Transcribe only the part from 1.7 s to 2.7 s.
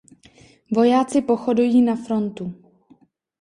na frontu.